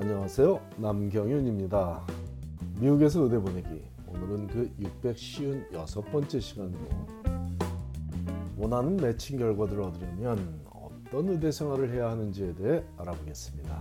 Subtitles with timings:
[0.00, 0.60] 안녕하세요.
[0.76, 2.06] 남경윤입니다.
[2.78, 3.82] 미국에서 의대 보내기.
[4.06, 6.88] 오늘은 그 656번째 시간으로
[8.56, 13.80] 원하는 매칭 결과들을 얻으려면 어떤 의대 생활을 해야 하는지에 대해 알아보겠습니다.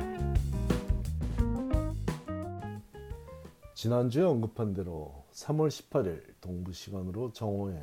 [3.75, 7.79] 지난주에 언급한 대로 3월 18일 동부 시간으로 정오에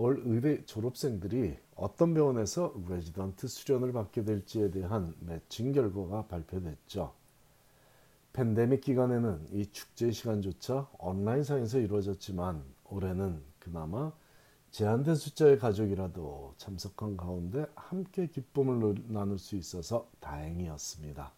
[0.00, 7.12] 올 의대 졸업생들이 어떤 병원에서 레지던트 수련을 받게 될지에 대한 매칭 결과가 발표됐죠.
[8.32, 14.10] 팬데믹 기간에는 이 축제 시간조차 온라인상에서 이루어졌지만 올해는 그나마
[14.70, 21.30] 제한된 숫자의 가족이라도 참석한 가운데 함께 기쁨을 나눌 수 있어서 다행이었습니다.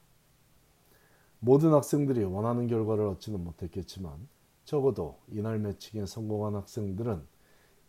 [1.41, 4.29] 모든 학생들이 원하는 결과를 얻지는 못했겠지만
[4.65, 7.32] 적어도 이날 매칭에 성공한 학생들은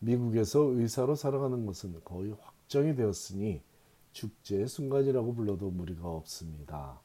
[0.04, 3.62] 미국에서 의사로 살아가는 것은 거의 확정이 되었으니
[4.12, 7.00] 축제의 순간이라고 불러도 무리가 없습니다.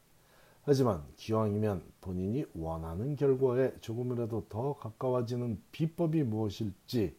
[0.63, 7.17] 하지만 기왕이면 본인이 원하는 결과에 조금이라도 더 가까워지는 비법이 무엇일지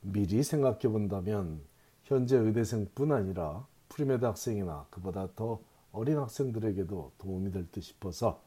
[0.00, 1.60] 미리 생각해 본다면
[2.04, 5.60] 현재 의대생뿐 아니라 premed 학생이나 그보다 더
[5.92, 8.40] 어린 학생들에게도 도움이 될 듯 싶어서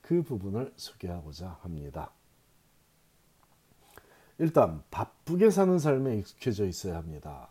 [0.00, 2.12] 그 부분을 소개하고자 합니다.
[4.38, 7.48] 일단 바쁘게 사는 삶에 익숙해져 있어야 합니다.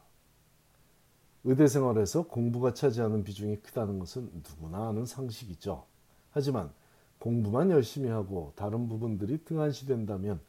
[1.44, 5.86] 의대 생활에서 공부가 차지하는 비중이 크다는 것은 누구나 아는 상식이죠.
[6.32, 6.72] 하지만
[7.20, 10.40] 공부만 열심히 하고 다른 부분들이 등한시 된다면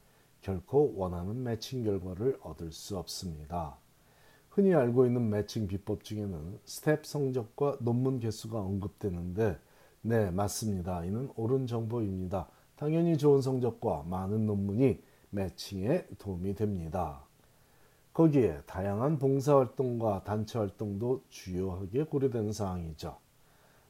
[0.41, 3.77] 결코 원하는 매칭 결과를 얻을 수 없습니다.
[4.50, 9.58] 흔히 알고 있는 매칭 비법 중에는 스텝 성적과 논문 개수가 언급되는데
[10.02, 11.05] 네 맞습니다.
[11.05, 12.48] 이는 옳은 정보입니다.
[12.77, 15.00] 당연히 좋은 성적과 많은 논문이
[15.33, 17.25] 매칭에 도움이 됩니다.
[18.12, 23.16] 거기에 다양한 봉사활동과 단체활동도 주요하게 고려되는 사항이죠.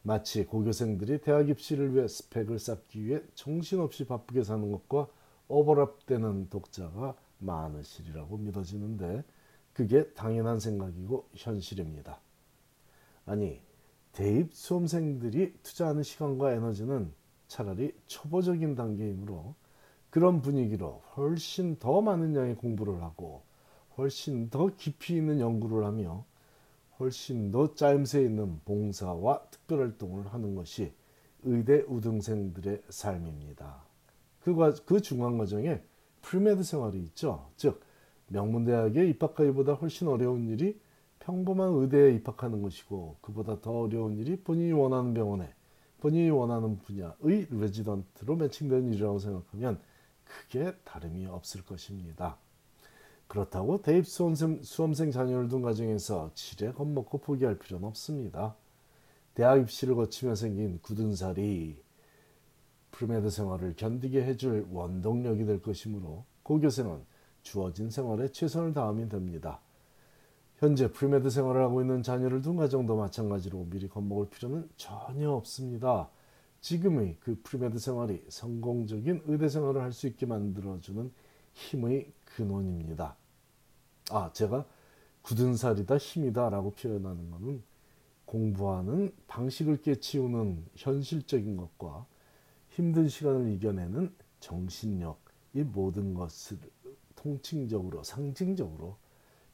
[0.03, 5.09] 마치 고교생들이 대학 입시를 위해 스펙을 쌓기 위해 정신없이 바쁘게 사는 것과
[5.49, 9.25] 오버랩되는 독자가 많으시리라고 믿어지는데
[9.73, 12.21] 그게 당연한 생각이고 현실입니다.
[13.27, 13.61] 아니
[14.13, 17.13] 대입 수험생들이 투자하는 시간과 에너지는
[17.49, 19.55] 차라리 초보적인 단계이므로
[20.13, 23.41] 그런 분위기로 훨씬 더 많은 양의 공부를 하고
[23.97, 26.27] 훨씬 더 깊이 있는 연구를 하며
[27.01, 30.93] 훨씬 더 짜임새 있는 봉사와 특별활동을 하는 것이
[31.45, 33.85] 의대 우등생들의 삶입니다.
[34.43, 35.81] 그, 그 중간 과정에
[36.21, 37.49] premed 생활이 있죠.
[37.57, 37.81] 즉
[38.29, 40.79] 명문대학에 입학하기보다 훨씬 어려운 일이
[41.21, 45.55] 평범한 의대에 입학하는 것이고 그보다 더 어려운 일이 본인이 원하는 병원에
[46.01, 52.37] 본인이 원하는 분야의 레지던트로 매칭되는 일이라고 생각하면 크게 다름이 없을 것입니다.
[53.27, 58.55] 그렇다고 대입 수험생, 수험생 자녀를 둔 가정에서 지레 겁먹고 포기할 필요는 없습니다.
[59.35, 61.83] 대학 입시를 거치며 생긴 굳은 살이
[62.91, 67.05] premed 생활을 견디게 해줄 원동력이 될 것이므로 고교생은
[67.43, 69.61] 주어진 생활에 최선을 다하면 됩니다.
[70.59, 76.09] 현재 premed 생활을 하고 있는 자녀를 둔 가정도 마찬가지로 미리 겁먹을 필요는 전혀 없습니다.
[76.63, 81.13] 지금의 그 premed 생활이 성공적인 의대 생활을 할 수 있게 만들어주는
[81.53, 83.17] 힘의 근원입니다.
[84.11, 84.65] 아, 제가
[85.23, 87.63] 굳은 살이다 힘이다 라고 표현하는 것은
[88.25, 92.07] 공부하는 방식을 깨치우는 현실적인 것과
[92.71, 95.21] 힘든 시간을 이겨내는 정신력,
[95.55, 96.59] 이 모든 것을
[97.17, 98.97] 통칭적으로, 상징적으로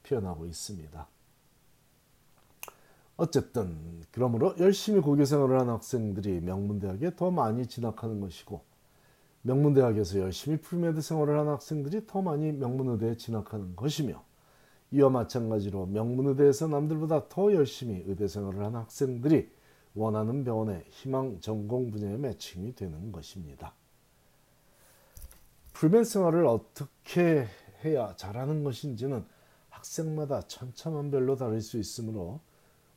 [0.03, 1.07] 표현하고 있습니다.
[3.19, 8.61] 어쨌든 그러므로 열심히 고교 생활을 한 학생들이 명문대학에 더 많이 진학하는 것이고
[9.41, 14.23] 명문대학에서 열심히 premed 생활을 한 학생들이 더 많이 명문의대에 진학하는 것이며
[14.91, 19.51] 이와 마찬가지로 명문의대에서 남들보다 더 열심히 의대 생활을 한 학생들이
[19.95, 23.73] 원하는 병원의 희망 전공 분야에 매칭이 되는 것입니다.
[25.73, 27.47] premed 생활을 어떻게
[27.83, 29.25] 해야 잘하는 것인지는
[29.67, 32.39] 학생마다 천차만별로 다를 수 있으므로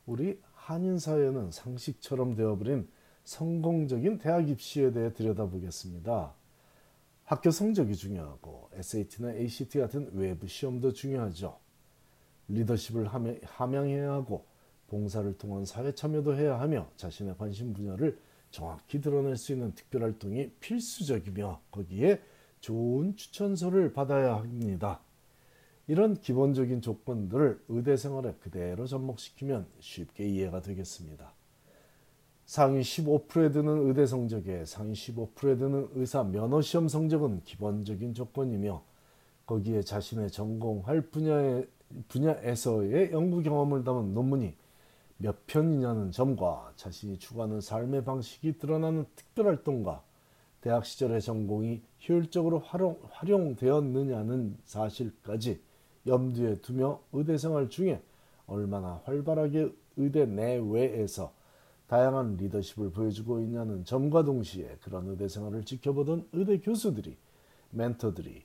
[0.05, 2.87] 우리 한인 사회는 상식처럼 되어버린
[3.23, 6.33] 성공적인 대학 입시에 대해 들여다보겠습니다.
[7.23, 11.57] 학교 성적이 중요하고 SAT나 ACT 같은 외부 시험도 중요하죠.
[12.49, 13.07] 리더십을
[13.43, 14.45] 함양해야 하고
[14.87, 18.19] 봉사를 통한 사회 참여도 해야 하며 자신의 관심 분야를
[18.51, 22.21] 정확히 드러낼 수 있는 특별 활동이 필수적이며 거기에
[22.59, 24.99] 좋은 추천서를 받아야 합니다.
[25.87, 31.33] 이런 기본적인 조건들을 의대 생활에 그대로 접목시키면 쉽게 이해가 되겠습니다.
[32.45, 38.83] 상위 15%에 드는 의대 성적에 상위 15%에 드는 의사 면허 시험 성적은 기본적인 조건이며
[39.45, 41.67] 거기에 자신의 전공할 분야의,
[42.07, 44.55] 분야에서의 연구 경험을 담은 논문이
[45.17, 50.03] 몇 편이냐는 점과 자신이 추구하는 삶의 방식이 드러나는 특별활동과
[50.61, 55.61] 대학 시절의 전공이 효율적으로 활용, 활용되었느냐는 사실까지
[56.05, 58.01] 염두에 두며 의대 생활 중에
[58.47, 61.33] 얼마나 활발하게 의대 내외에서
[61.87, 67.17] 다양한 리더십을 보여주고 있냐는 점과 동시에 그런 의대 생활을 지켜보던 의대 교수들이
[67.71, 68.43] 멘토들이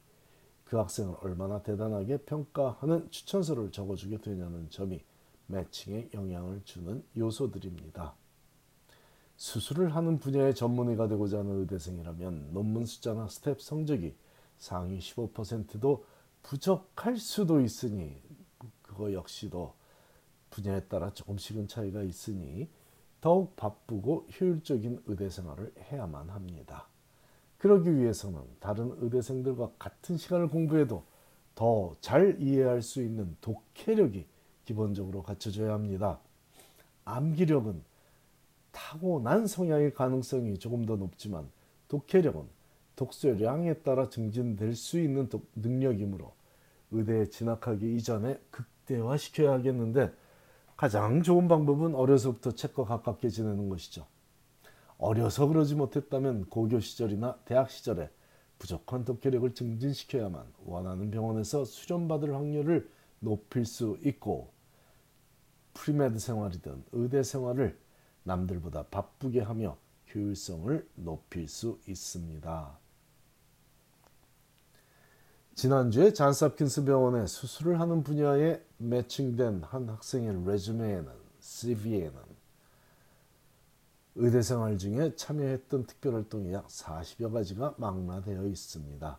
[0.65, 5.01] 그 학생을 얼마나 대단하게 평가하는 추천서를 적어주게 되냐는 점이
[5.47, 8.15] 매칭에 영향을 주는 요소들입니다.
[9.37, 14.15] 수술을 하는 분야의 전문의가 되고자 하는 의대생이라면 논문 숫자나 스텝 성적이
[14.59, 16.05] 상위 15%도
[16.49, 18.17] 부족할 수도 있으니
[18.81, 19.75] 그거 역시도
[20.49, 22.71] 분야에 따라 조금씩은 차이가 있으니
[23.21, 26.87] 더욱 바쁘고 효율적인 의대 생활을 해야만 합니다.
[27.59, 31.05] 그러기 위해서는 다른 의대생들과 같은 시간을 공부해도
[31.55, 34.25] 더 잘 이해할 수 있는 독해력이
[34.65, 36.19] 기본적으로 갖춰져야 합니다.
[37.05, 37.83] 암기력은
[38.73, 41.51] 타고난 성향의 가능성이 조금 더 높지만
[41.89, 42.58] 독해력은
[42.99, 46.33] 독서량에 따라 증진될 수 있는 능력이므로
[46.91, 50.13] 의대에 진학하기 이전에 극대화시켜야 하겠는데
[50.77, 54.07] 가장 좋은 방법은 어려서부터 책과 가깝게 지내는 것이죠.
[54.97, 58.11] 어려서 그러지 못했다면 고교 시절이나 대학 시절에
[58.59, 62.91] 부족한 독해력을 증진시켜야만 원하는 병원에서 수련받을 확률을
[63.21, 64.51] 높일 수 있고
[65.75, 67.79] premed 생활이든 의대 생활을
[68.25, 69.77] 남들보다 바쁘게 하며
[70.13, 72.88] 효율성을 높일 수 있습니다.
[75.59, 81.11] 지난주에 Johns Hopkins 병원에 수술을 하는 분야에 매칭된 한 학생의 resume에는
[81.41, 82.15] CV에는
[84.15, 89.19] 의대 생활 중에 참여했던 특별활동이 약 40여 가지가 망라되어 있습니다.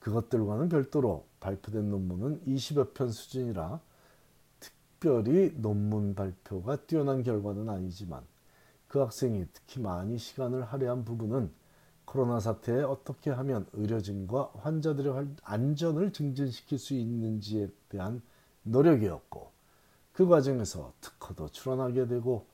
[0.00, 3.78] 그것들과는 별도로 발표된 논문은 20여 편 수준이라
[4.58, 8.24] 특별히 논문 발표가 뛰어난 결과는 아니지만
[8.88, 11.52] 그 학생이 특히 많이 시간을 할애한 부분은
[12.04, 18.22] 코로나 사태에 어떻게 하면 의료진과 환자들의 안전을 증진시킬 수 있는지에 대한
[18.62, 19.50] 노력이었고
[20.12, 22.46] 그 과정에서 특허도 출원하게 되고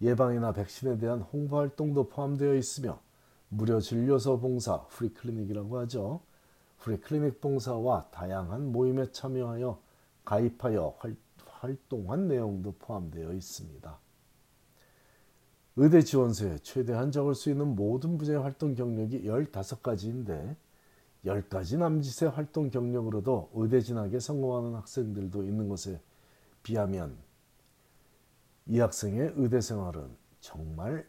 [0.00, 3.00] 예방이나 백신에 대한 홍보 활동도 포함되어 있으며
[3.48, 6.20] 무료 진료소 봉사 free clinic이라고 하죠.
[6.78, 9.78] free clinic 봉사와 다양한 모임에 참여하여
[10.24, 11.14] 가입하여 활,
[11.46, 13.98] 활동한 내용도 포함되어 있습니다.
[15.76, 20.54] 의대 지원서에 최대한 적을 수 있는 모든 분야의 활동 경력이 15가지인데
[21.24, 26.00] 10가지 남짓의 활동 경력으로도 의대 진학에 성공하는 학생들도 있는 것에
[26.62, 27.16] 비하면
[28.66, 30.10] 이 학생의 의대 생활은
[30.40, 31.06] 정말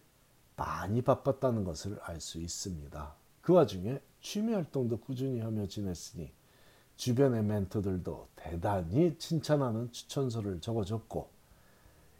[0.55, 3.15] 많이 바빴다는 것을 알 수 있습니다.
[3.41, 6.31] 그 와중에 취미 활동도 꾸준히 하며 지냈으니
[6.95, 11.32] 주변의 멘토들도 대단히 칭찬하는 추천서를 적어줬고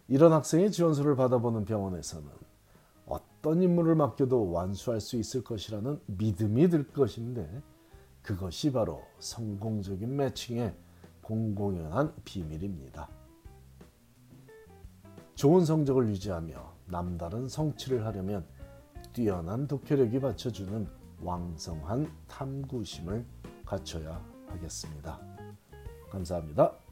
[0.08, 2.30] 이런 학생의 지원서를 받아보는 병원에서는
[3.06, 7.62] 어떤 임무를 맡겨도 완수할 수 있을 것이라는 믿음이 들 것인데
[8.22, 10.76] 그것이 바로 성공적인 매칭의
[11.22, 13.10] 공공연한 비밀입니다.
[15.36, 18.46] 좋은 성적을 유지하며 남다른 성취를 하려면
[19.14, 20.88] 뛰어난 독해력이 받쳐주는
[21.22, 23.26] 왕성한 탐구심을
[23.66, 25.20] 갖춰야 하겠습니다.
[26.10, 26.83] 감사합니다.